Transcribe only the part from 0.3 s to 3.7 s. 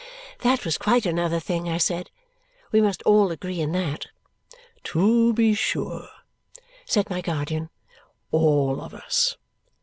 That was quite another thing, I said. We must all agree